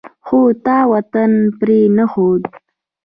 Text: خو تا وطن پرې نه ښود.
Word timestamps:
خو 0.25 0.39
تا 0.65 0.77
وطن 0.91 1.31
پرې 1.59 1.79
نه 1.97 2.05
ښود. 2.11 2.43